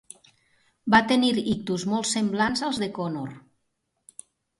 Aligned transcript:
Va 0.93 1.01
tenir 1.11 1.29
ictus 1.51 1.85
molt 1.91 2.09
semblants 2.13 2.65
als 2.69 2.79
de 2.85 2.87
Connor. 2.99 3.37